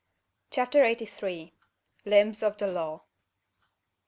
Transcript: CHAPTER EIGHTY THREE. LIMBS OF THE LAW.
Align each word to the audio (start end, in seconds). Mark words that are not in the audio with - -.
CHAPTER 0.49 0.83
EIGHTY 0.83 1.05
THREE. 1.05 1.53
LIMBS 2.05 2.41
OF 2.41 2.57
THE 2.57 2.65
LAW. 2.65 3.01